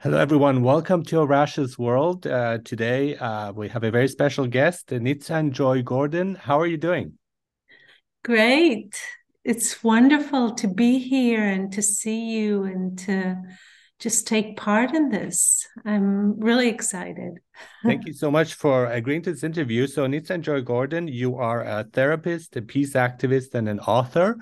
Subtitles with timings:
[0.00, 0.62] Hello, everyone.
[0.62, 2.24] Welcome to Arash's World.
[2.24, 6.36] Uh, today, uh, we have a very special guest, Nitzan Joy Gordon.
[6.36, 7.14] How are you doing?
[8.24, 8.96] Great.
[9.42, 13.42] It's wonderful to be here and to see you and to
[13.98, 15.66] just take part in this.
[15.84, 17.40] I'm really excited.
[17.82, 19.88] Thank you so much for agreeing to this interview.
[19.88, 24.36] So, Nitzan Joy Gordon, you are a therapist, a peace activist, and an author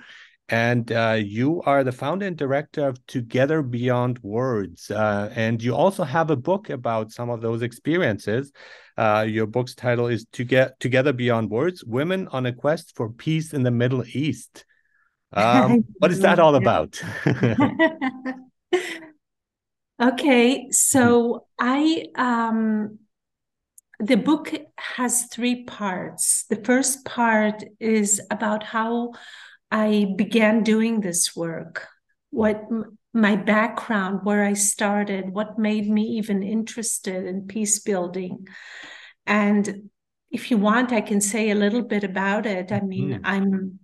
[0.48, 4.90] and uh, you are the founder and director of Together Beyond Words.
[4.90, 8.52] Uh, and you also have a book about some of those experiences.
[8.96, 13.64] Uh, your book's title is Together Beyond Words Women on a Quest for Peace in
[13.64, 14.64] the Middle East.
[15.32, 17.02] Um, what is that all about?
[20.00, 22.06] okay, so I.
[22.14, 23.00] Um,
[23.98, 26.44] the book has three parts.
[26.48, 29.12] The first part is about how
[29.70, 31.86] I began doing this work,
[32.30, 32.62] what
[33.12, 38.46] my background, where I started, what made me even interested in peace building.
[39.26, 39.90] And
[40.30, 42.70] if you want, I can say a little bit about it.
[42.72, 43.20] I mean, mm.
[43.24, 43.80] I'm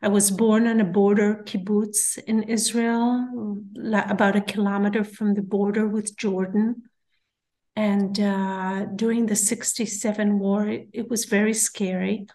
[0.00, 3.58] I was born on a border kibbutz in Israel,
[3.92, 6.82] about a kilometer from the border with Jordan.
[7.74, 12.26] And uh, during the 67 war, it, it was very scary.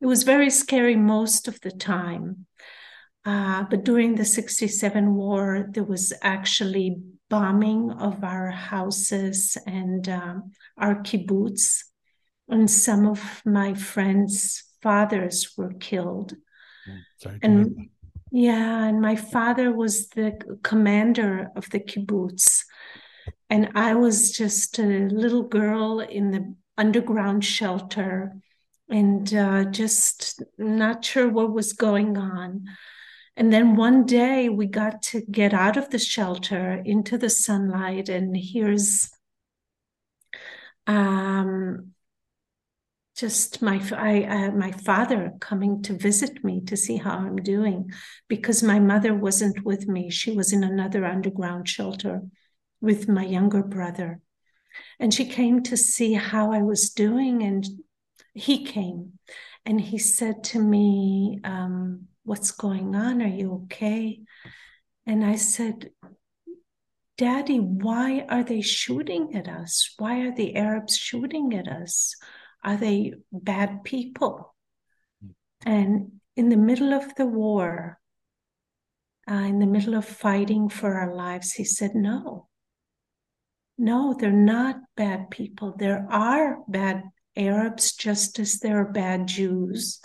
[0.00, 2.46] It was very scary most of the time.
[3.24, 6.96] Uh, but during the 67 war, there was actually
[7.28, 11.84] bombing of our houses and um, our kibbutz.
[12.48, 16.34] And some of my friends' fathers were killed.
[17.18, 17.90] Sorry and
[18.30, 20.32] yeah, and my father was the
[20.62, 22.64] commander of the kibbutz.
[23.50, 28.36] And I was just a little girl in the underground shelter
[28.88, 32.64] and uh, just not sure what was going on.
[33.36, 38.08] And then one day we got to get out of the shelter into the sunlight,
[38.08, 39.10] and here's
[40.86, 41.92] um,
[43.18, 47.90] just my I, uh, my father coming to visit me to see how I'm doing
[48.28, 50.08] because my mother wasn't with me.
[50.08, 52.22] She was in another underground shelter
[52.80, 54.20] with my younger brother.
[55.00, 57.66] And she came to see how I was doing and
[58.38, 59.18] he came
[59.64, 63.22] and he said to me, um, What's going on?
[63.22, 64.20] Are you okay?
[65.06, 65.90] And I said,
[67.16, 69.94] Daddy, why are they shooting at us?
[69.96, 72.14] Why are the Arabs shooting at us?
[72.62, 74.54] Are they bad people?
[75.64, 77.98] And in the middle of the war,
[79.28, 82.48] uh, in the middle of fighting for our lives, he said, No,
[83.76, 85.74] no, they're not bad people.
[85.78, 87.04] There are bad
[87.38, 90.00] Arabs just as there are bad Jews.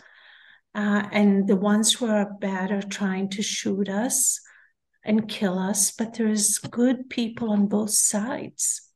[0.76, 4.40] Uh, and the ones who are bad are trying to shoot us
[5.04, 8.90] and kill us, but there's good people on both sides.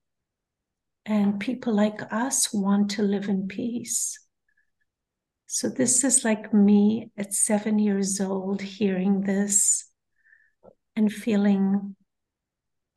[1.06, 4.20] And people like us want to live in peace.
[5.46, 9.90] So, this is like me at seven years old hearing this
[10.96, 11.96] and feeling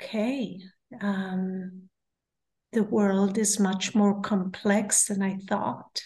[0.03, 0.61] okay.
[1.01, 1.90] Um,
[2.73, 6.03] the world is much more complex than I thought.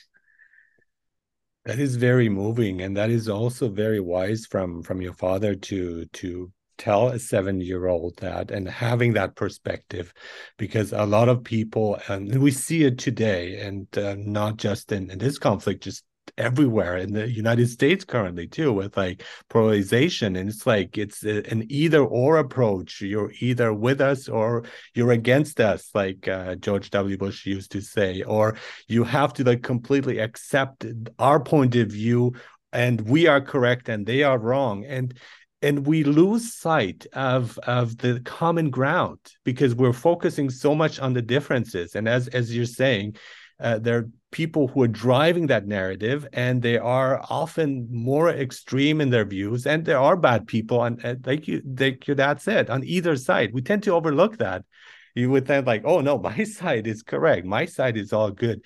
[1.65, 6.05] That is very moving, and that is also very wise from from your father to
[6.07, 10.13] to tell a seven year old that and having that perspective
[10.59, 15.09] because a lot of people and we see it today and uh, not just in,
[15.09, 16.05] in this conflict just
[16.37, 21.67] everywhere in the United States currently too with like polarization and it's like it's an
[21.69, 23.01] either or approach.
[23.01, 24.65] You're either with us or
[24.95, 27.17] you're against us like uh, George W.
[27.17, 28.57] Bush used to say or
[28.89, 30.87] you have to like completely accept
[31.19, 32.35] our point of view
[32.73, 35.15] and we are correct and they are wrong and
[35.63, 41.15] and we lose sight of of the common ground because we're focusing so much on
[41.15, 43.17] the differences and as as you're saying
[43.65, 49.01] uh, there are people who are driving that narrative, and they are often more extreme
[49.01, 49.67] in their views.
[49.67, 53.17] And there are bad people, and, and like you, like your dad said, on either
[53.17, 53.55] side.
[53.55, 54.65] We tend to overlook that.
[55.15, 57.47] You would think like, oh no, my side is correct.
[57.47, 58.63] My side is all good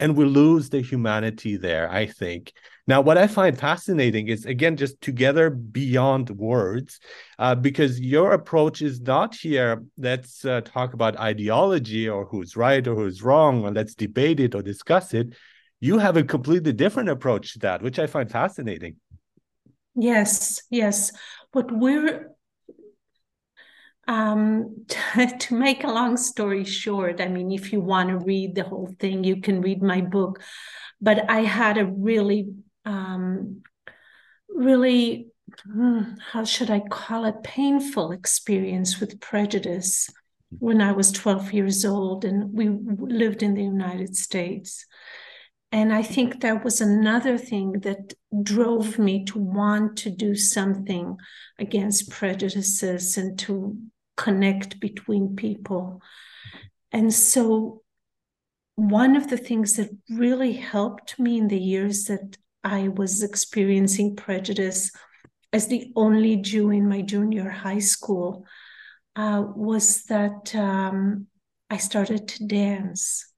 [0.00, 2.52] and we lose the humanity there i think.
[2.86, 7.00] Now what i find fascinating is again just together beyond words
[7.38, 12.86] uh, because your approach is not here let's uh, talk about ideology or who's right
[12.86, 15.34] or who's wrong or let's debate it or discuss it.
[15.80, 18.96] You have a completely different approach to that which i find fascinating.
[19.94, 21.12] Yes yes.
[21.52, 22.33] What we're
[24.06, 24.86] um,
[25.40, 28.90] to make a long story short, I mean, if you want to read the whole
[28.98, 30.42] thing, you can read my book.
[31.00, 32.52] But I had a really,
[32.84, 33.62] um,
[34.48, 35.28] really,
[35.64, 36.02] hmm,
[36.32, 40.08] how should I call it, painful experience with prejudice
[40.58, 44.86] when I was 12 years old, and we lived in the United States.
[45.72, 48.14] And I think that was another thing that
[48.44, 51.16] drove me to want to do something
[51.58, 53.76] against prejudices and to
[54.16, 56.00] connect between people.
[56.92, 57.82] And so,
[58.76, 64.16] one of the things that really helped me in the years that I was experiencing
[64.16, 64.90] prejudice
[65.52, 68.44] as the only Jew in my junior high school
[69.14, 71.28] uh, was that um,
[71.70, 73.30] I started to dance.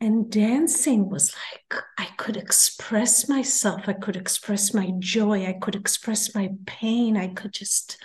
[0.00, 5.74] And dancing was like I could express myself, I could express my joy, I could
[5.74, 8.00] express my pain, I could just,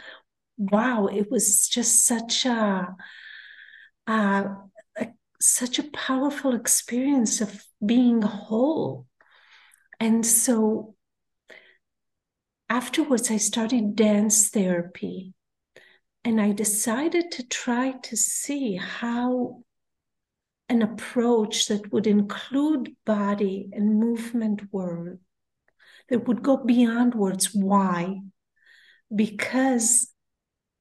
[0.72, 2.96] wow, it was just such a,
[4.08, 4.46] a,
[4.98, 5.08] a
[5.42, 9.08] such a powerful experience of being whole.
[10.00, 10.96] And so
[12.70, 15.34] afterwards, I started dance therapy
[16.24, 19.64] and I decided to try to see how
[20.70, 25.20] an approach that would include body and movement word
[26.10, 27.54] that would go beyond words.
[27.54, 28.22] Why?
[29.14, 30.13] Because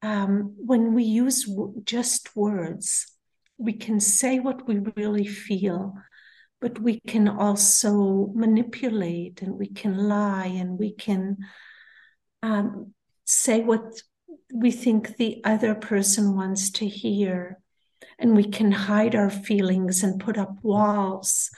[0.03, 3.07] um, when we use w- just words,
[3.57, 5.95] we can say what we really feel,
[6.61, 11.39] but we can also manipulate and we can lie and we can
[12.43, 12.93] um,
[13.25, 13.85] say what
[14.53, 17.59] we think the other person wants to hear.
[18.19, 21.51] And we can hide our feelings and put up walls.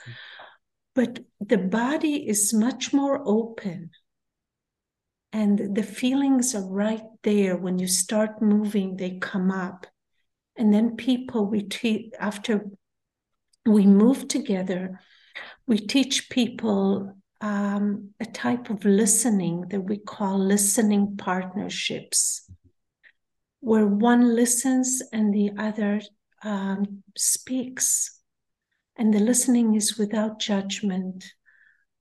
[0.93, 3.91] But the body is much more open.
[5.35, 7.57] And the feelings are right there.
[7.57, 9.85] When you start moving, they come up.
[10.55, 12.65] And then people, we teach, after
[13.65, 15.01] we move together,
[15.67, 22.49] we teach people um, a type of listening that we call listening partnerships,
[23.59, 25.99] where one listens and the other
[26.43, 28.21] um, speaks.
[28.95, 31.34] And the listening is without judgment,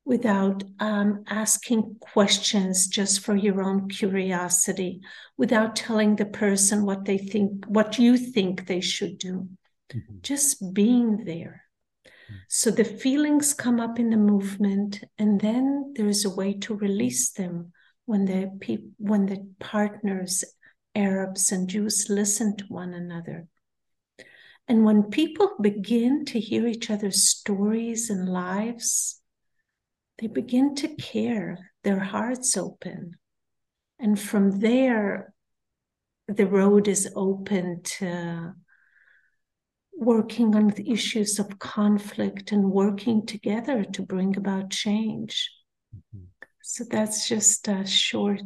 [0.04, 5.00] without um, asking questions just for your own curiosity,
[5.36, 9.48] without telling the person what they think, what you think they should do.
[9.92, 10.16] Mm-hmm.
[10.22, 11.62] Just being there.
[12.48, 16.74] So the feelings come up in the movement, and then there is a way to
[16.74, 17.72] release them
[18.06, 20.44] when the pe- when the partners,
[20.94, 23.46] Arabs and Jews, listen to one another.
[24.66, 29.20] And when people begin to hear each other's stories and lives,
[30.18, 33.16] they begin to care, their hearts open.
[33.98, 35.32] And from there,
[36.28, 38.54] the road is open to
[39.96, 45.50] working on the issues of conflict and working together to bring about change.
[45.94, 46.24] Mm-hmm.
[46.66, 48.40] So that's just short.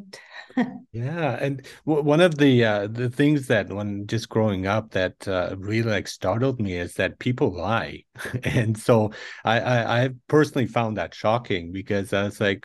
[0.92, 5.28] yeah, and w- one of the uh, the things that when just growing up that
[5.28, 8.04] uh, really like startled me is that people lie,
[8.42, 9.12] and so
[9.44, 12.64] I, I I personally found that shocking because I was like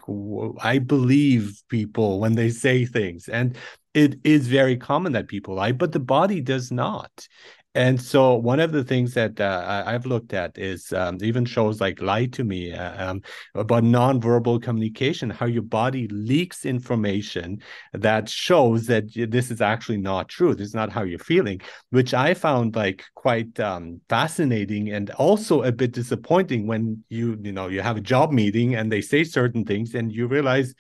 [0.62, 3.56] I believe people when they say things, and
[3.94, 7.28] it is very common that people lie, but the body does not.
[7.76, 11.82] And so one of the things that uh, I've looked at is um, even shows
[11.82, 13.22] like Lie to Me uh, um,
[13.56, 20.30] about nonverbal communication, how your body leaks information that shows that this is actually not
[20.30, 20.54] true.
[20.54, 25.64] This is not how you're feeling, which I found like quite um, fascinating and also
[25.64, 29.24] a bit disappointing when you you know you have a job meeting and they say
[29.24, 30.76] certain things and you realize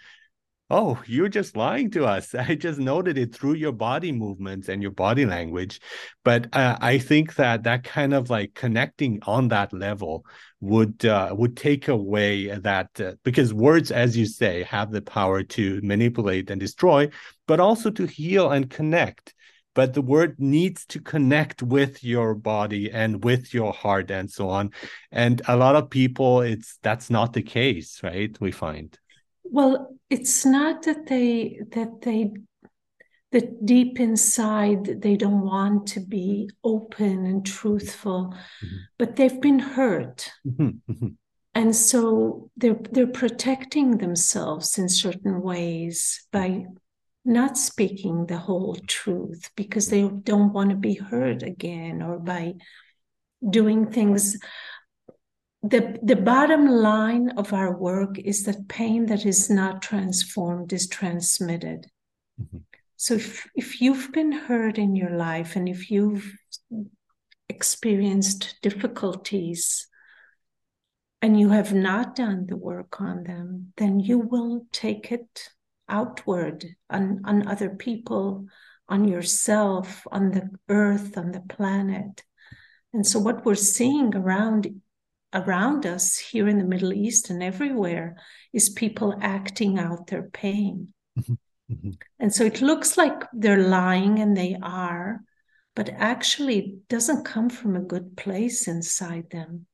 [0.73, 2.33] oh, you're just lying to us.
[2.49, 5.79] I just noted it through your body movements and your body language.
[6.25, 10.25] But uh, I think that that kind of like connecting on that level
[10.61, 15.43] would uh, would take away that uh, because words, as you say, have the power
[15.43, 17.09] to manipulate and destroy,
[17.47, 19.35] but also to heal and connect.
[19.75, 24.49] But the word needs to connect with your body and with your heart and so
[24.49, 24.71] on.
[25.11, 28.35] And a lot of people, it's that's not the case, right?
[28.39, 28.97] We find.
[29.43, 32.33] Well, it's not that they that they
[33.31, 38.75] that deep inside they don't want to be open and truthful, mm-hmm.
[38.97, 40.31] but they've been hurt.
[40.47, 40.91] Mm-hmm.
[40.91, 41.07] mm-hmm.
[41.55, 46.65] And so they're they're protecting themselves in certain ways by
[47.25, 52.55] not speaking the whole truth because they don't want to be hurt again or by
[53.49, 54.37] doing things
[55.63, 60.87] the, the bottom line of our work is that pain that is not transformed is
[60.87, 61.87] transmitted.
[62.39, 62.57] Mm-hmm.
[62.97, 66.35] So if, if you've been hurt in your life and if you've
[67.47, 69.87] experienced difficulties
[71.21, 75.49] and you have not done the work on them, then you will take it
[75.87, 78.47] outward on, on other people,
[78.89, 82.23] on yourself, on the earth, on the planet.
[82.93, 84.81] And so what we're seeing around
[85.33, 88.17] around us here in the Middle East and everywhere
[88.51, 90.93] is people acting out their pain.
[91.19, 91.33] Mm-hmm.
[91.73, 91.91] Mm-hmm.
[92.19, 95.21] And so it looks like they're lying and they are,
[95.75, 99.65] but actually it doesn't come from a good place inside them.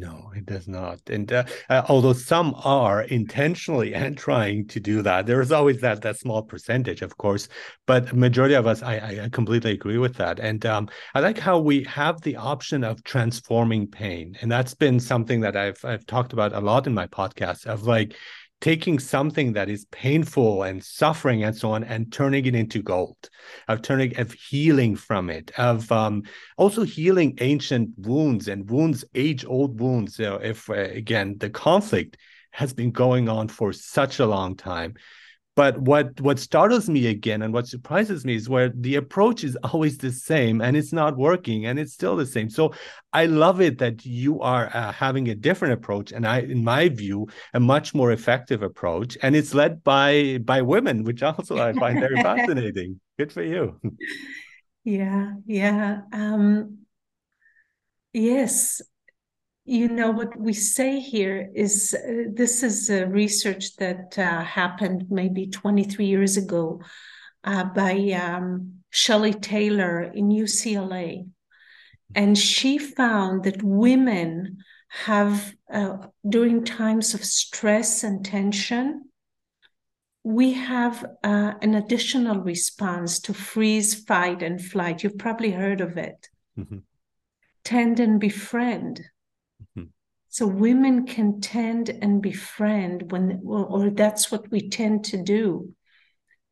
[0.00, 1.00] No, it does not.
[1.10, 5.80] And uh, uh, although some are intentionally and trying to do that, there is always
[5.80, 7.48] that that small percentage, of course.
[7.84, 10.38] But majority of us, I, I completely agree with that.
[10.38, 15.00] And um, I like how we have the option of transforming pain, and that's been
[15.00, 17.66] something that I've I've talked about a lot in my podcast.
[17.66, 18.14] Of like
[18.60, 23.16] taking something that is painful and suffering and so on and turning it into gold
[23.68, 26.22] of turning of healing from it of um,
[26.56, 32.16] also healing ancient wounds and wounds age old wounds if uh, again the conflict
[32.50, 34.94] has been going on for such a long time
[35.58, 39.56] but what what startles me again and what surprises me is where the approach is
[39.64, 42.48] always the same and it's not working and it's still the same.
[42.48, 42.72] So
[43.12, 46.88] I love it that you are uh, having a different approach and I in my
[46.90, 51.72] view a much more effective approach and it's led by by women which also I
[51.72, 53.00] find very fascinating.
[53.18, 53.80] Good for you.
[54.84, 56.02] Yeah, yeah.
[56.12, 56.86] Um
[58.12, 58.80] yes,
[59.68, 65.04] you know what we say here is uh, this is a research that uh, happened
[65.10, 66.80] maybe 23 years ago
[67.44, 71.28] uh, by um, Shelley Taylor in UCLA.
[72.14, 79.04] And she found that women have, uh, during times of stress and tension,
[80.24, 85.02] we have uh, an additional response to freeze, fight, and flight.
[85.02, 86.26] You've probably heard of it.
[86.58, 86.78] Mm-hmm.
[87.64, 89.04] Tend and befriend
[90.38, 95.74] so women can tend and befriend when, or, that's what we tend to do.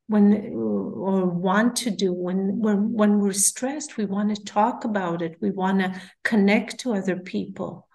[0.08, 5.22] When or want to do when we're when we're stressed we want to talk about
[5.22, 5.36] it.
[5.40, 7.88] We want to connect to other people.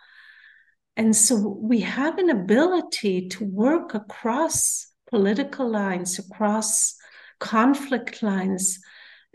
[0.95, 6.95] And so we have an ability to work across political lines across
[7.39, 8.79] conflict lines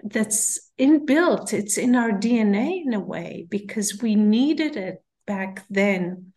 [0.04, 1.52] that's inbuilt.
[1.52, 6.32] It's in our dna in a way because we needed it back then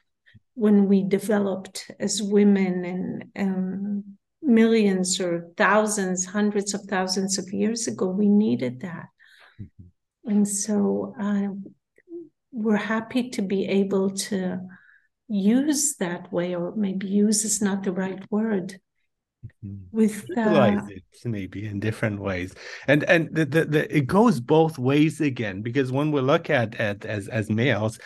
[0.59, 4.03] when we developed as women and um,
[4.41, 9.05] millions or thousands, hundreds of thousands of years ago, we needed that.
[9.61, 10.31] Mm-hmm.
[10.31, 11.47] And so uh,
[12.51, 14.59] we're happy to be able to
[15.29, 18.81] use that way, or maybe use is not the right word.
[19.65, 19.75] Mm-hmm.
[19.93, 22.53] With uh, it maybe in different ways,
[22.89, 26.75] and and the, the, the, it goes both ways again because when we look at
[26.75, 27.97] at as as males,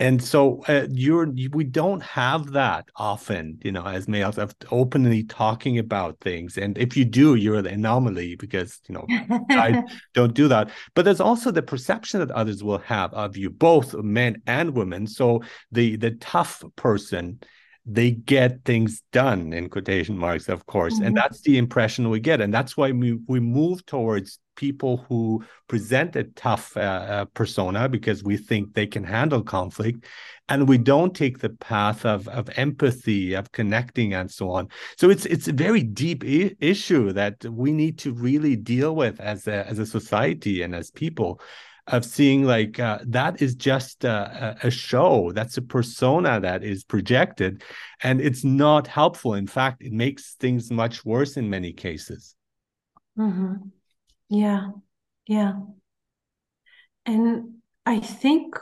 [0.00, 5.22] and so uh, you're we don't have that often you know as males of openly
[5.24, 6.56] talking about things.
[6.56, 9.06] And if you do you're the anomaly because you know
[9.50, 9.82] i
[10.14, 10.70] don't do that.
[10.94, 15.06] But there's also the perception that others will have of you both men and women.
[15.06, 17.40] So the the tough person
[17.86, 20.94] they get things done in quotation marks of course.
[20.94, 21.04] Mm-hmm.
[21.04, 22.40] and that's the impression we get.
[22.40, 27.88] And that's why we we move towards people who present a tough uh, uh, persona
[27.88, 30.04] because we think they can handle conflict
[30.50, 34.68] and we don't take the path of, of empathy of connecting and so on.
[34.98, 39.18] So it's it's a very deep I- issue that we need to really deal with
[39.18, 41.40] as a, as a society and as people
[41.86, 45.32] of seeing like uh, that is just a, a, show.
[45.32, 47.62] That's a persona that is projected
[48.02, 49.32] and it's not helpful.
[49.34, 52.36] In fact it makes things much worse in many cases.
[53.18, 53.79] Mm-hmm.
[54.30, 54.70] Yeah,
[55.26, 55.54] yeah.
[57.04, 58.56] And I think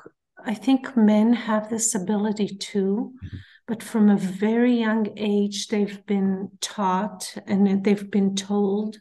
[0.44, 3.36] I think men have this ability too, mm-hmm.
[3.66, 8.98] but from a very young age they've been taught and they've been told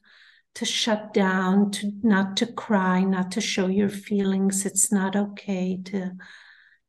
[0.56, 4.66] to shut down, to not to cry, not to show your feelings.
[4.66, 6.12] It's not okay to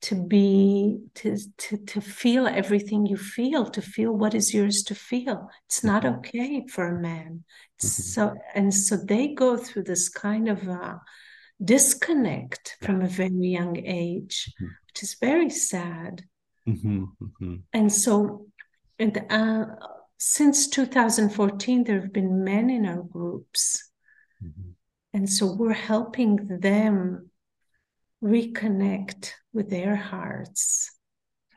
[0.00, 4.94] to be to to to feel everything you feel to feel what is yours to
[4.94, 6.18] feel it's not mm-hmm.
[6.18, 7.44] okay for a man
[7.80, 7.86] mm-hmm.
[7.86, 10.94] so and so they go through this kind of uh,
[11.62, 12.86] disconnect yeah.
[12.86, 14.72] from a very young age mm-hmm.
[14.86, 16.24] which is very sad
[16.68, 17.04] mm-hmm.
[17.20, 17.56] mm-hmm.
[17.72, 18.46] and so
[19.00, 19.64] and uh,
[20.16, 23.90] since 2014 there have been men in our groups
[24.42, 24.70] mm-hmm.
[25.12, 27.30] and so we're helping them
[28.22, 30.92] reconnect with their hearts.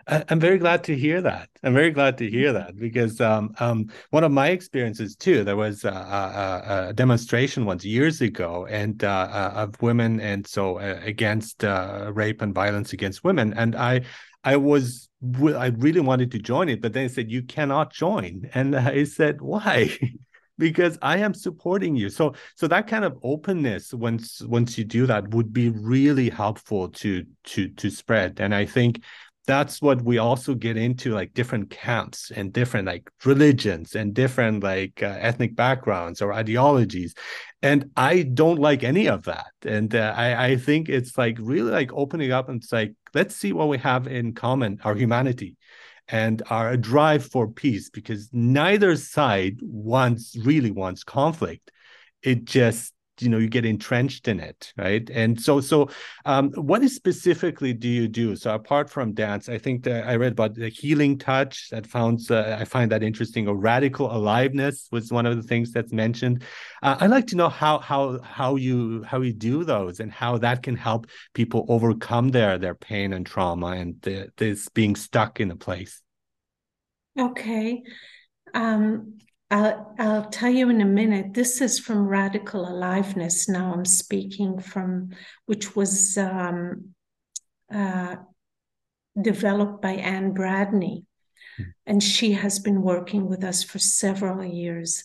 [0.07, 1.47] I'm very glad to hear that.
[1.61, 5.55] I'm very glad to hear that because um, um, one of my experiences too, there
[5.55, 10.79] was a, a, a demonstration once years ago, and uh, uh of women, and so
[10.79, 14.01] uh, against uh, rape and violence against women, and I,
[14.43, 18.49] I was, I really wanted to join it, but then they said you cannot join,
[18.55, 19.95] and I said why.
[20.57, 22.09] because I am supporting you.
[22.09, 26.89] So so that kind of openness once once you do that would be really helpful
[26.89, 28.39] to to to spread.
[28.39, 29.01] And I think
[29.47, 34.63] that's what we also get into like different camps and different like religions and different
[34.63, 37.15] like uh, ethnic backgrounds or ideologies
[37.61, 41.71] and i don't like any of that and uh, i i think it's like really
[41.71, 45.57] like opening up and it's like let's see what we have in common our humanity
[46.11, 51.71] and are a drive for peace because neither side wants really wants conflict.
[52.21, 55.09] It just you know you get entrenched in it right?
[55.09, 55.89] And so so
[56.25, 58.35] um, what is specifically do you do?
[58.35, 62.19] So apart from dance i think that i read about the healing touch that found
[62.29, 63.47] uh, i find that interesting.
[63.47, 66.43] Or radical aliveness was one of the things that's mentioned.
[66.83, 70.37] Uh, i'd like to know how how how you how you do those and how
[70.39, 75.39] that can help people overcome their their pain and trauma and the, this being stuck
[75.39, 76.01] in a place.
[77.17, 77.81] Okay.
[78.53, 79.17] Um
[79.51, 81.33] I'll, I'll tell you in a minute.
[81.33, 83.49] This is from Radical Aliveness.
[83.49, 85.09] Now I'm speaking from,
[85.45, 86.95] which was um,
[87.69, 88.15] uh,
[89.21, 91.03] developed by Anne Bradney.
[91.57, 91.63] Hmm.
[91.85, 95.03] And she has been working with us for several years.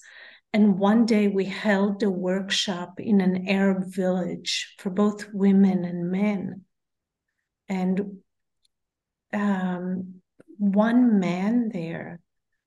[0.52, 6.08] And one day we held a workshop in an Arab village for both women and
[6.08, 6.62] men.
[7.68, 8.18] And
[9.32, 10.22] um,
[10.56, 12.20] one man there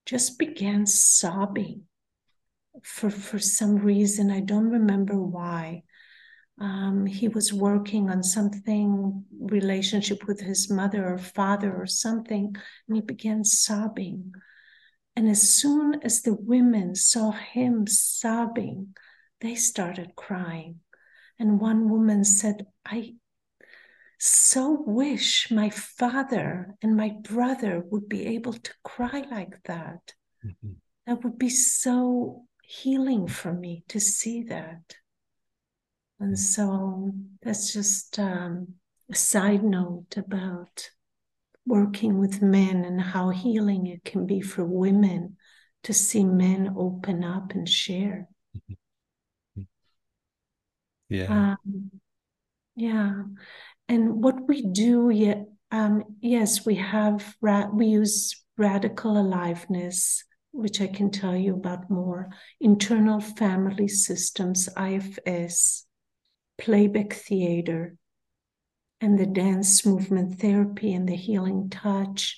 [0.09, 1.83] just began sobbing
[2.81, 4.31] for, for some reason.
[4.31, 5.83] I don't remember why.
[6.59, 12.55] Um, he was working on something relationship with his mother or father or something,
[12.87, 14.33] and he began sobbing.
[15.15, 18.95] And as soon as the women saw him sobbing,
[19.41, 20.79] they started crying.
[21.37, 23.13] And one woman said, I
[24.21, 30.13] so wish my father and my brother would be able to cry like that.
[30.45, 30.73] Mm-hmm.
[31.07, 34.95] That would be so healing for me to see that.
[36.19, 36.35] And mm-hmm.
[36.35, 37.11] so
[37.41, 38.75] that's just um,
[39.09, 40.89] a side note about
[41.65, 45.37] working with men and how healing it can be for women
[45.83, 48.27] to see men open up and share.
[48.57, 49.63] Mm-hmm.
[51.07, 51.55] Yeah.
[51.63, 51.91] Um,
[52.75, 53.23] yeah
[53.89, 60.81] and what we do yet um, yes we have ra- we use radical aliveness which
[60.81, 62.29] i can tell you about more.
[62.59, 65.85] Internal family systems ifs
[66.57, 67.95] playback theater
[69.01, 72.37] and the dance movement therapy and the healing touch.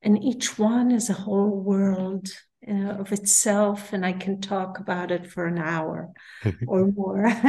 [0.00, 2.28] And each one is a whole world
[2.66, 6.10] uh, of itself and i can talk about it for an hour
[6.66, 7.30] or more.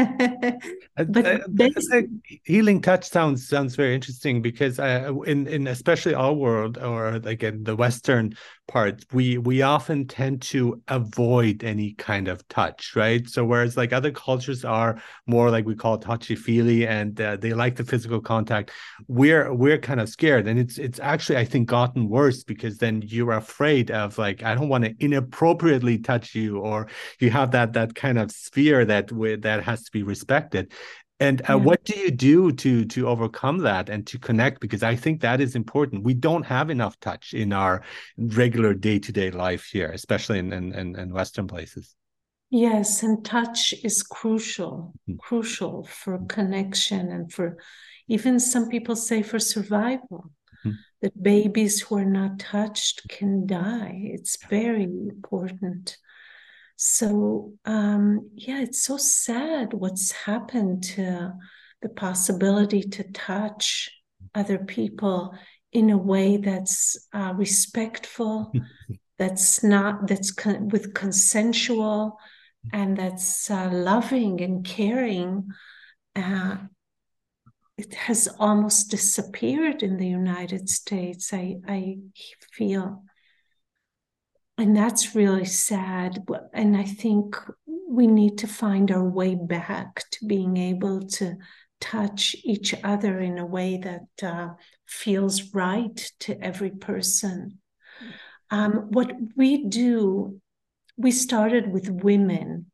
[0.97, 2.01] But uh,
[2.43, 7.41] healing touch sounds sounds very interesting because uh, in in especially our world or like
[7.41, 8.35] in the western
[8.69, 13.27] part we we often tend to avoid any kind of touch right?
[13.27, 17.53] So whereas like other cultures are more like we call touchy feely and uh, they
[17.53, 18.71] like the physical contact
[19.07, 20.47] we're we're kind of scared.
[20.47, 24.55] And it's it's actually i think gotten worse because then you're afraid of like i
[24.55, 26.87] don't want to inappropriately touch you or
[27.19, 29.09] you have that that kind of sphere that
[29.41, 30.71] that has to be respected
[31.19, 31.55] and uh, yeah.
[31.55, 34.61] what do you do to to overcome that and to connect?
[34.61, 36.03] Because I think that is important.
[36.03, 37.83] We don't have enough touch in our
[38.17, 41.95] regular day to day life here, especially in, in, in Western places.
[42.49, 45.17] Yes, and touch is crucial, mm-hmm.
[45.17, 47.57] crucial for connection and for
[48.07, 50.31] even some people say for survival.
[50.65, 50.71] Mm-hmm.
[51.01, 54.01] That babies who are not touched can die.
[54.03, 55.97] It's very important.
[56.81, 61.33] So, um, yeah, it's so sad what's happened to
[61.81, 63.91] the possibility to touch
[64.33, 65.33] other people
[65.73, 68.53] in a way that's uh, respectful,
[69.17, 72.17] that's not, that's con- with consensual,
[72.71, 75.49] and that's uh, loving and caring.
[76.15, 76.59] Uh,
[77.77, 81.33] it has almost disappeared in the United States.
[81.33, 81.97] I, I
[82.53, 83.03] feel
[84.59, 87.35] and that's really sad and i think
[87.89, 91.35] we need to find our way back to being able to
[91.81, 94.49] touch each other in a way that uh,
[94.85, 97.59] feels right to every person.
[98.51, 100.41] Um, what we do
[100.99, 102.65] we started with women.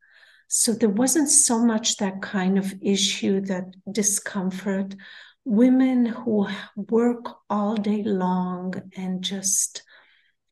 [0.48, 4.96] So there wasn't so much that kind of issue that discomfort.
[5.44, 9.84] Women who work all day long and just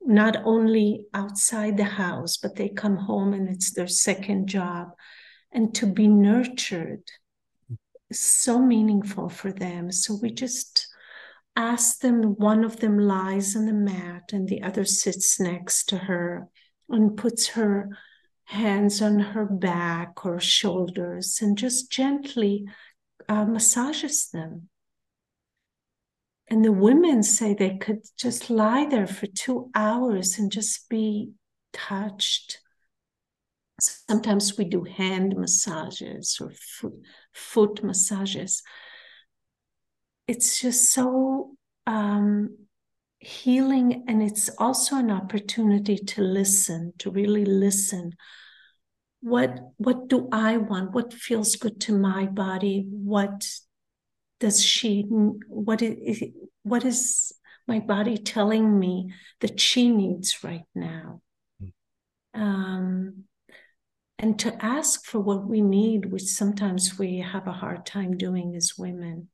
[0.04, 4.88] not only outside the house, but they come home and it's their second job.
[5.52, 7.02] And to be nurtured
[8.10, 9.90] is so meaningful for them.
[9.92, 10.88] So we just
[11.56, 15.98] ask them, one of them lies on the mat and the other sits next to
[15.98, 16.48] her
[16.88, 17.88] and puts her
[18.44, 22.66] hands on her back or shoulders and just gently
[23.28, 24.68] uh, massages them.
[26.48, 31.30] And the women say they could just lie there for two hours and just be
[31.72, 32.60] touched.
[33.80, 36.94] Sometimes we do hand massages or foot,
[37.32, 38.62] foot massages.
[40.28, 42.56] It's just so um,
[43.18, 48.12] healing, and it's also an opportunity to listen, to really listen.
[49.20, 50.92] What what do I want?
[50.92, 52.86] What feels good to my body?
[52.88, 53.46] What
[54.44, 55.06] does she
[55.48, 56.22] what is
[56.64, 57.32] what is
[57.66, 61.22] my body telling me that she needs right now
[61.58, 62.42] hmm.
[62.42, 63.24] um,
[64.18, 68.54] and to ask for what we need which sometimes we have a hard time doing
[68.54, 69.30] as women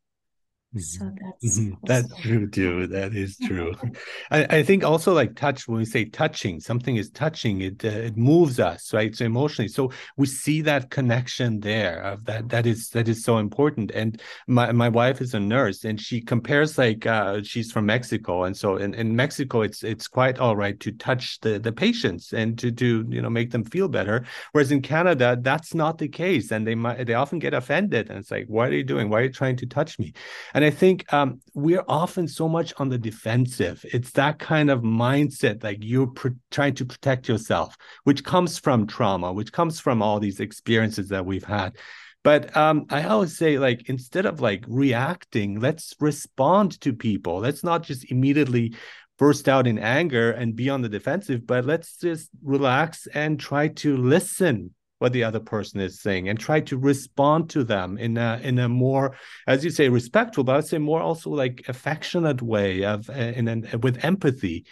[0.78, 1.16] so mm-hmm.
[1.16, 1.74] that's mm-hmm.
[1.82, 2.86] that's true too.
[2.86, 3.74] That is true.
[4.30, 7.60] I, I think also like touch when we say touching, something is touching.
[7.62, 9.14] It uh, it moves us, right?
[9.14, 12.00] So emotionally, so we see that connection there.
[12.02, 13.90] Of that that is that is so important.
[13.90, 18.44] And my my wife is a nurse, and she compares like uh, she's from Mexico,
[18.44, 22.32] and so in, in Mexico, it's it's quite all right to touch the the patients
[22.32, 24.24] and to to you know make them feel better.
[24.52, 28.20] Whereas in Canada, that's not the case, and they might they often get offended, and
[28.20, 29.10] it's like, what are you doing?
[29.10, 30.12] Why are you trying to touch me?
[30.54, 33.84] And I think um, we're often so much on the defensive.
[33.92, 36.12] It's that kind of mindset, like you're
[36.50, 41.24] trying to protect yourself, which comes from trauma, which comes from all these experiences that
[41.24, 41.76] we've had.
[42.22, 47.38] But um, I always say, like, instead of like reacting, let's respond to people.
[47.38, 48.74] Let's not just immediately
[49.18, 53.68] burst out in anger and be on the defensive, but let's just relax and try
[53.68, 58.18] to listen what the other person is saying and try to respond to them in
[58.18, 62.42] a in a more as you say respectful but i'd say more also like affectionate
[62.42, 64.64] way of uh, in an, with empathy.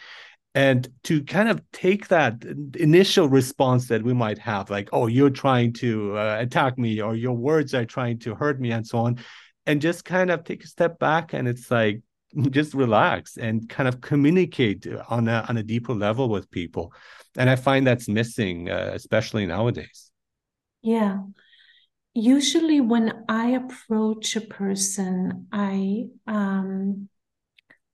[0.54, 2.42] And to kind of take that
[2.76, 7.14] initial response that we might have like oh you're trying to uh, attack me or
[7.14, 9.18] your words are trying to hurt me and so on
[9.66, 12.02] and just kind of take a step back and it's like
[12.50, 16.92] just relax and kind of communicate on a on a deeper level with people.
[17.36, 20.07] And i find that's missing uh, especially nowadays
[20.82, 21.18] yeah.
[22.14, 27.08] Usually, when I approach a person, I um,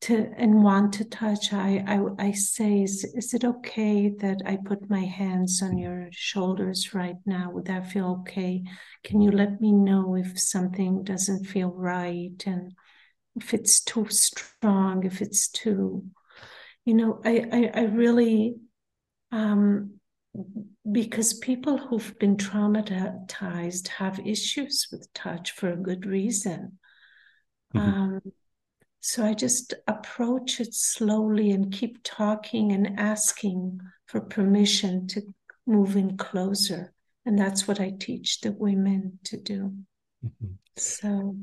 [0.02, 4.58] to and want to touch, I I, I say, is, is it okay that I
[4.64, 7.50] put my hands on your shoulders right now?
[7.52, 8.64] Would that feel okay?
[9.04, 12.74] Can you let me know if something doesn't feel right and
[13.36, 16.04] if it's too strong, if it's too,
[16.84, 18.56] you know, I I, I really
[19.32, 20.00] um
[20.90, 26.78] because people who've been traumatized have issues with touch for a good reason.
[27.74, 27.88] Mm-hmm.
[27.88, 28.20] Um,
[29.00, 35.22] so I just approach it slowly and keep talking and asking for permission to
[35.66, 36.92] move in closer.
[37.26, 39.74] And that's what I teach the women to do.
[40.24, 40.52] Mm-hmm.
[40.76, 41.36] So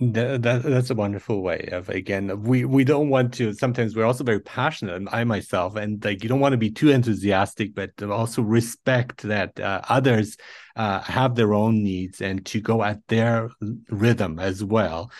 [0.00, 4.06] that, that, that's a wonderful way of again we we don't want to sometimes we're
[4.06, 7.74] also very passionate and i myself and like you don't want to be too enthusiastic
[7.74, 10.36] but also respect that uh, others
[10.76, 13.50] uh, have their own needs and to go at their
[13.90, 15.10] rhythm as well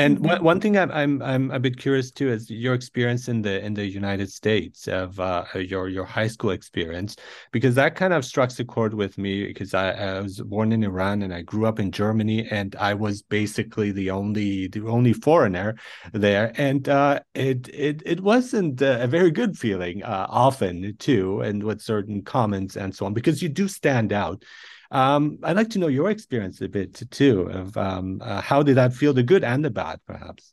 [0.00, 0.26] and mm-hmm.
[0.26, 3.64] one, one thing I'm, I'm I'm a bit curious too is your experience in the
[3.64, 7.16] in the United States of uh, your your high school experience
[7.52, 10.82] because that kind of struck a chord with me because I, I, was born in
[10.82, 15.12] Iran and I grew up in Germany and I was basically the only the only
[15.12, 15.76] foreigner
[16.12, 21.62] there and uh, it it it wasn't a very good feeling uh, often too and
[21.62, 24.42] with certain comments and so on because you do stand out
[24.90, 28.76] um, I'd like to know your experience a bit too of um, uh, how did
[28.76, 30.52] that feel, the good and the bad, perhaps.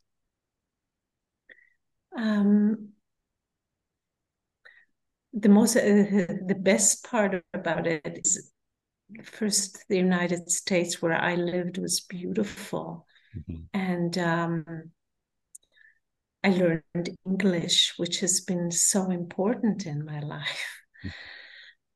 [2.16, 2.90] Um,
[5.32, 8.50] the most, uh, the best part about it is
[9.22, 13.62] first the United States, where I lived, was beautiful, mm-hmm.
[13.72, 14.90] and um,
[16.44, 20.82] I learned English, which has been so important in my life.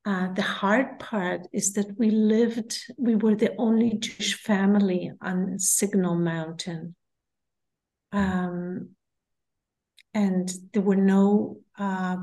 [0.04, 5.58] Uh, the hard part is that we lived, we were the only Jewish family on
[5.58, 6.96] Signal Mountain.
[8.10, 8.90] Um,
[10.12, 12.16] and there were no uh,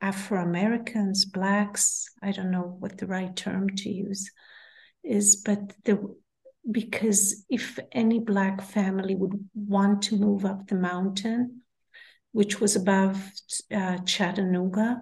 [0.00, 4.30] Afro Americans, blacks, I don't know what the right term to use
[5.02, 5.98] is, but there,
[6.70, 11.62] because if any black family would want to move up the mountain,
[12.32, 13.30] which was above
[13.74, 15.00] uh, Chattanooga,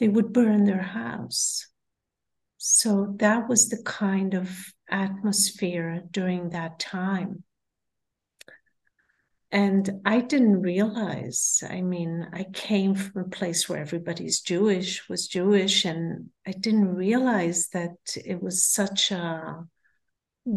[0.00, 1.68] they would burn their house.
[2.58, 7.44] So that was the kind of atmosphere during that time.
[9.52, 11.62] and I didn't realize.
[11.68, 16.94] I mean, I came from a place where everybody's Jewish, was Jewish, and I didn't
[16.94, 19.64] realize that it was such a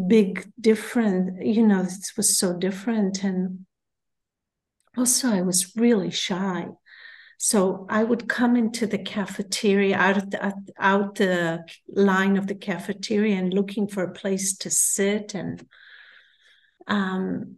[0.08, 1.44] big different.
[1.44, 3.66] You know, it was so different, and
[4.96, 6.68] also I was really shy.
[7.44, 12.54] So I would come into the cafeteria out of the out the line of the
[12.54, 15.62] cafeteria and looking for a place to sit and
[16.86, 17.56] um,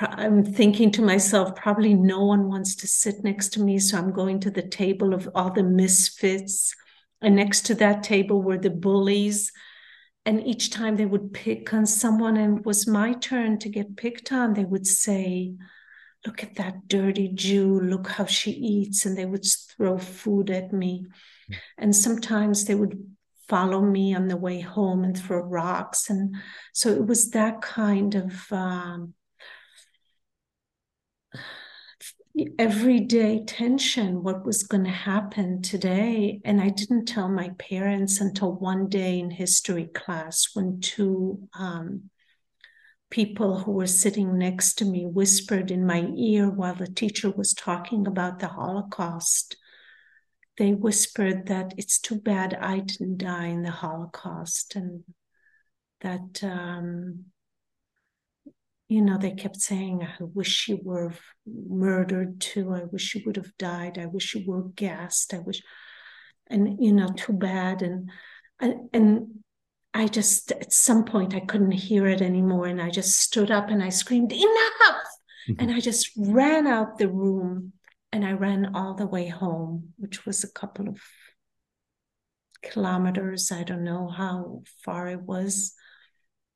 [0.00, 3.78] I'm thinking to myself, probably no one wants to sit next to me.
[3.78, 6.74] So I'm going to the table of all the misfits.
[7.20, 9.52] And next to that table were the bullies.
[10.24, 13.94] And each time they would pick on someone, and it was my turn to get
[13.94, 15.52] picked on, they would say,
[16.26, 17.80] Look at that dirty Jew.
[17.80, 19.06] Look how she eats.
[19.06, 19.44] And they would
[19.76, 21.06] throw food at me.
[21.46, 21.54] Hmm.
[21.78, 22.98] And sometimes they would
[23.48, 26.10] follow me on the way home and throw rocks.
[26.10, 26.36] And
[26.74, 29.14] so it was that kind of um,
[32.58, 38.52] everyday tension what was going to happen today and i didn't tell my parents until
[38.52, 42.02] one day in history class when two um,
[43.10, 47.54] people who were sitting next to me whispered in my ear while the teacher was
[47.54, 49.56] talking about the holocaust
[50.58, 55.04] they whispered that it's too bad i didn't die in the holocaust and
[56.00, 57.24] that um,
[58.88, 61.12] you know, they kept saying, I wish you were
[61.46, 62.72] murdered too.
[62.72, 63.98] I wish you would have died.
[63.98, 65.34] I wish you were gassed.
[65.34, 65.62] I wish,
[66.48, 67.82] and, you know, too bad.
[67.82, 68.10] And,
[68.58, 69.26] and, and
[69.98, 72.66] I just, at some point, I couldn't hear it anymore.
[72.66, 75.08] And I just stood up and I screamed, enough.
[75.48, 75.54] Mm-hmm.
[75.58, 77.72] And I just ran out the room
[78.12, 81.00] and I ran all the way home, which was a couple of
[82.62, 83.50] kilometers.
[83.50, 85.74] I don't know how far it was.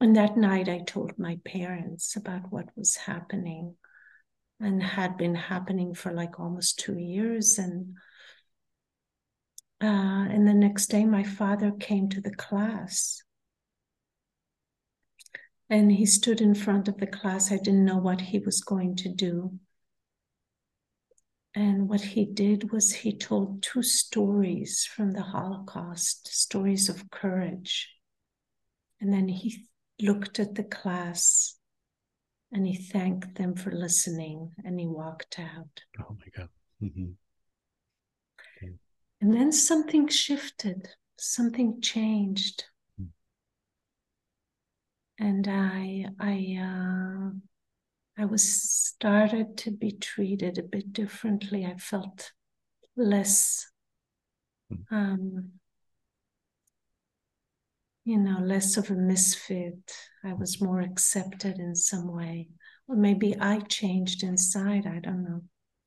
[0.01, 3.75] And that night, I told my parents about what was happening
[4.61, 7.59] and had been happening for like almost two years.
[7.59, 7.97] And
[9.83, 13.21] uh, and the next day, my father came to the class.
[15.73, 17.51] And he stood in front of the class.
[17.51, 19.59] I didn't know what he was going to do.
[21.55, 27.89] And what he did was he told two stories from the Holocaust, stories of courage.
[29.01, 29.65] And then he
[29.99, 31.57] looked at the class
[32.53, 35.81] and he thanked them for listening and he walked out.
[35.99, 36.51] Oh my God.
[36.83, 37.13] Mm-hmm.
[38.59, 38.75] Okay.
[39.23, 42.65] And then something shifted, something changed.
[45.23, 47.31] And I, I, uh,
[48.21, 51.65] I was started to be treated a bit differently.
[51.65, 52.33] I felt
[52.97, 53.71] less
[54.73, 54.81] mm.
[54.91, 55.53] um,
[58.05, 59.95] you know, less of a misfit.
[60.25, 62.49] I was more accepted in some way.
[62.89, 64.87] Or maybe I changed inside.
[64.89, 65.43] I don't know.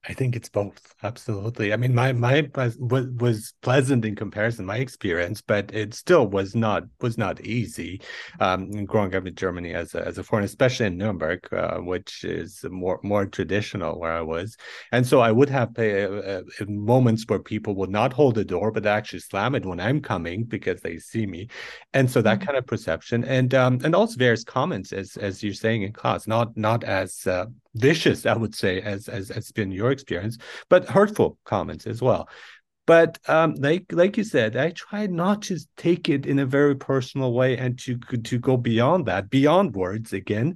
[0.07, 0.93] I think it's both.
[1.01, 1.73] Absolutely.
[1.73, 6.55] I mean, my my was was pleasant in comparison, my experience, but it still was
[6.55, 8.01] not was not easy.
[8.39, 12.23] Um, growing up in Germany as a as a foreigner, especially in Nuremberg, uh, which
[12.23, 14.57] is more more traditional where I was,
[14.91, 18.71] and so I would have uh, uh, moments where people would not hold the door,
[18.71, 21.47] but actually slam it when I'm coming because they see me,
[21.93, 22.45] and so that mm-hmm.
[22.45, 26.27] kind of perception, and um, and also various comments as as you're saying in class,
[26.27, 30.37] not not as uh, vicious, I would say, as as has been your experience,
[30.69, 32.27] but hurtful comments as well.
[32.87, 36.75] But um, like like you said, I try not to take it in a very
[36.75, 40.55] personal way and to to go beyond that, beyond words again.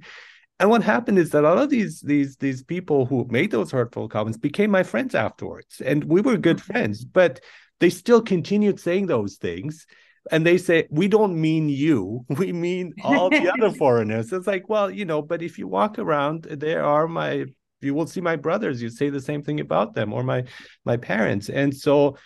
[0.60, 3.70] And what happened is that a lot of these these these people who made those
[3.70, 7.04] hurtful comments became my friends afterwards, and we were good friends.
[7.04, 7.40] But
[7.80, 9.86] they still continued saying those things
[10.30, 14.32] and they say we don't mean you we mean all the other foreigners.
[14.32, 17.46] It's like well you know but if you walk around there are my
[17.80, 20.44] you will see my brothers you say the same thing about them or my
[20.84, 21.48] my parents.
[21.48, 22.16] And so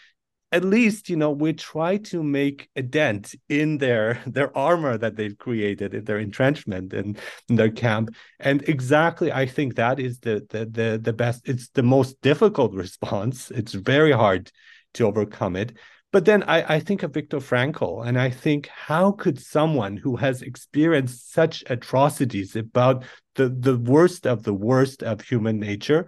[0.52, 5.16] at least you know we try to make a dent in their their armor that
[5.16, 8.10] they've created in their entrenchment and in their camp.
[8.40, 12.72] And exactly i think that is the the the, the best it's the most difficult
[12.84, 13.50] response.
[13.50, 14.50] It's very hard
[14.94, 15.76] to overcome it
[16.14, 20.14] but then I, I think of Viktor Frankl, and I think, how could someone who
[20.14, 23.02] has experienced such atrocities about
[23.34, 26.06] the, the worst of the worst of human nature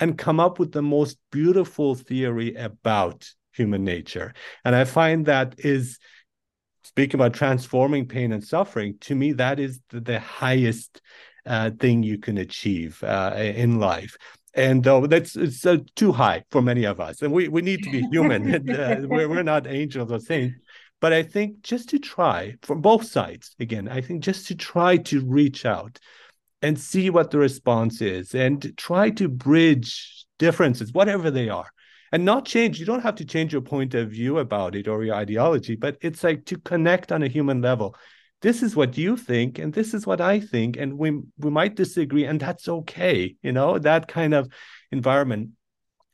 [0.00, 4.34] and come up with the most beautiful theory about human nature?
[4.64, 6.00] And I find that is
[6.82, 11.00] speaking about transforming pain and suffering, to me, that is the, the highest
[11.46, 14.16] uh, thing you can achieve uh, in life
[14.54, 17.82] and uh, that's it's uh, too high for many of us and we, we need
[17.82, 20.56] to be human and uh, we're, we're not angels or saints.
[21.00, 24.96] But i think just to try from both sides again i think just to try
[24.96, 25.98] to reach out
[26.62, 31.68] and see what the response is and try to bridge differences whatever they are
[32.10, 32.78] and not change.
[32.78, 35.98] You don't have to change your point of view about it or your ideology but
[36.00, 37.96] it's like to connect on a human level
[38.44, 41.74] this is what you think and this is what i think and we we might
[41.74, 44.46] disagree and that's okay you know that kind of
[44.92, 45.50] environment.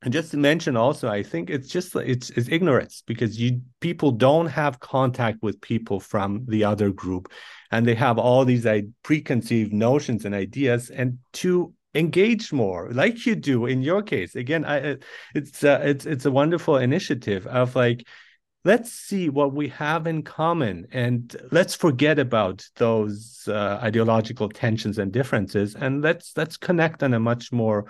[0.02, 4.12] And just to mention also i think it's just it's, it's ignorance because you people
[4.12, 7.30] don't have contact with people from the other group
[7.72, 8.66] and they have all these
[9.02, 14.36] preconceived notions and ideas and to engage more like you do in your case.
[14.36, 14.96] Again I,
[15.34, 18.06] it's uh, it's it's a wonderful initiative of like
[18.64, 24.98] let's see what we have in common and let's forget about those uh, ideological tensions
[24.98, 27.86] and differences and let's let's connect on a much more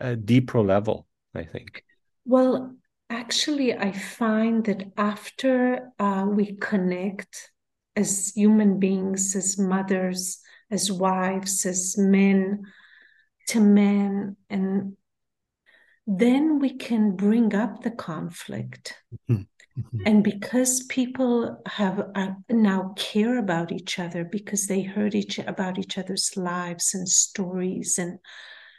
[0.00, 1.84] uh, deeper level I think.
[2.24, 2.76] Well,
[3.10, 7.50] actually, I find that after uh, we connect
[7.96, 10.38] as human beings, as mothers,
[10.70, 12.64] as wives, as men
[13.48, 14.96] to men, and
[16.06, 18.94] then we can bring up the conflict.
[19.28, 19.42] Mm-hmm.
[19.78, 19.98] Mm-hmm.
[20.06, 25.78] And because people have uh, now care about each other, because they heard each about
[25.78, 28.18] each other's lives and stories and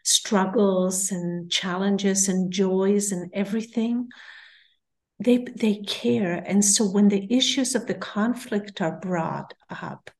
[0.04, 4.08] struggles and challenges and joys and everything
[5.20, 10.12] they they care and so when the issues of the conflict are brought up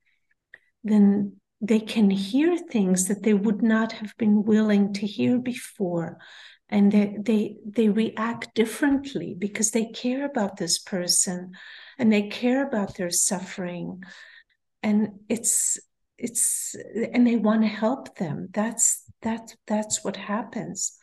[0.84, 6.18] then they can hear things that they would not have been willing to hear before
[6.70, 11.52] and they they they react differently because they care about this person
[11.98, 14.04] and they care about their suffering.
[14.82, 15.80] And it's
[16.18, 16.76] it's
[17.14, 18.50] and they want to help them.
[18.52, 20.98] That's that that's what happens.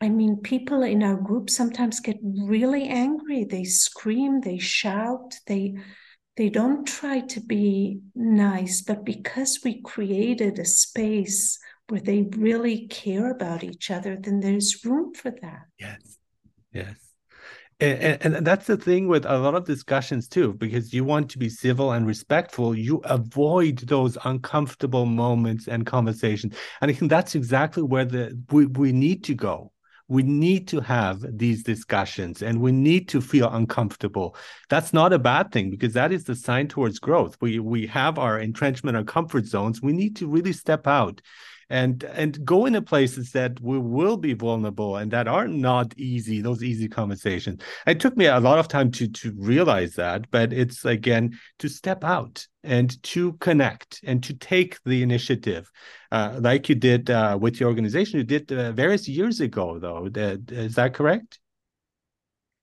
[0.00, 3.44] I mean people in our group sometimes get really angry.
[3.44, 5.76] They scream they shout they
[6.36, 11.58] they don't try to be nice but because we created a space
[11.90, 15.62] where they really care about each other then there's room for that.
[15.78, 16.18] Yes.
[16.72, 17.10] Yes.
[17.80, 21.38] And, and, that's the thing with a lot of discussions too because you want to
[21.38, 26.54] be civil and respectful you avoid those uncomfortable moments and conversations.
[26.82, 29.72] And i think that's exactly where the we, we need to go.
[30.08, 34.36] We need to have these discussions and we need to feel uncomfortable.
[34.68, 37.36] That's not a bad thing because that is the sign towards growth.
[37.40, 39.80] We we have our entrenchment or comfort zones.
[39.80, 41.22] We need to really step out
[41.70, 46.40] and and go into places that we will be vulnerable and that are not easy
[46.40, 47.62] those easy conversations.
[47.86, 51.68] It took me a lot of time to to realize that but it's again to
[51.68, 55.70] step out and to connect and to take the initiative
[56.12, 60.10] uh, like you did uh, with your organization you did uh, various years ago though.
[60.14, 61.38] Is that correct?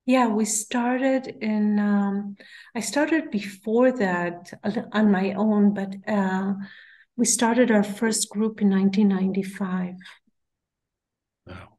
[0.08, 2.38] Yeah, we started in, um,
[2.74, 4.54] I started before that
[4.94, 6.54] on my own, but uh,
[7.18, 9.96] we started our first group in 1995.
[11.48, 11.70] Wow.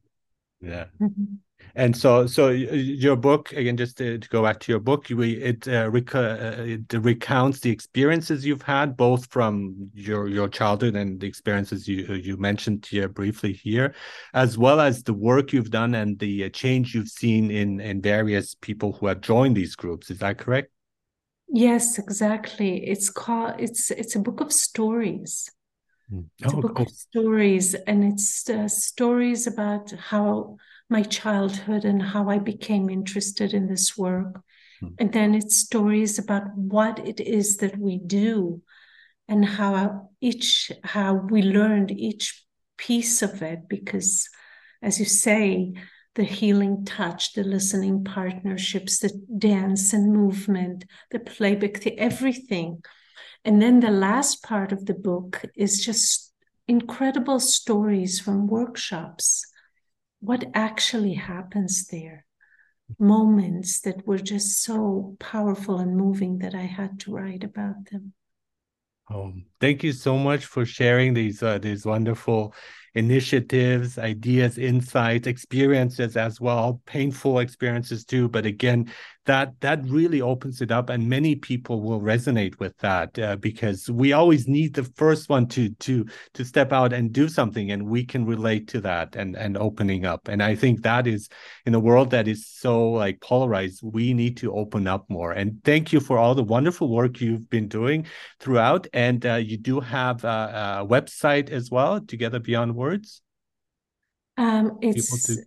[0.61, 0.87] Yeah.
[1.01, 1.37] Mm-hmm.
[1.75, 5.21] And so, so your book again, just to, to go back to your book, you,
[5.23, 10.97] it, uh, rec- uh, it recounts the experiences you've had, both from your your childhood
[10.97, 13.95] and the experiences you you mentioned here briefly here,
[14.35, 18.03] as well as the work you've done and the uh, change you've seen in in
[18.03, 20.11] various people who have joined these groups.
[20.11, 20.73] Is that correct?
[21.49, 22.87] Yes, exactly.
[22.87, 25.51] It's called it's it's a book of stories.
[26.13, 26.27] Mm.
[26.39, 26.87] It's oh, a book cool.
[26.87, 30.57] of stories, and it's uh, stories about how
[30.91, 34.43] my childhood and how I became interested in this work.
[34.83, 34.95] Mm.
[34.99, 38.63] And then it's stories about what it is that we do
[39.29, 42.45] and how each how we learned each
[42.77, 44.29] piece of it because
[44.83, 45.73] as you say
[46.19, 52.83] the healing touch, the listening partnerships, the dance and movement, the playback, the everything.
[53.45, 56.33] And then the last part of the book is just
[56.67, 59.47] incredible stories from workshops.
[60.19, 62.25] What actually happens there?
[62.99, 68.13] Moments that were just so powerful and moving that I had to write about them.
[69.11, 72.55] Oh, thank you so much for sharing these uh, these wonderful
[72.95, 78.29] initiatives, ideas, insights, experiences as well, painful experiences too.
[78.29, 78.93] But again,
[79.29, 83.91] that that really opens it up, and many people will resonate with that uh, because
[83.91, 87.87] we always need the first one to to to step out and do something, and
[87.87, 90.29] we can relate to that and and opening up.
[90.29, 91.29] And I think that is
[91.67, 95.33] in a world that is so like polarized, we need to open up more.
[95.33, 98.07] And thank you for all the wonderful work you've been doing
[98.41, 98.87] throughout.
[98.95, 103.21] And uh, you do have a, a website as well, Together Beyond Words?
[104.39, 105.43] Um, it's to...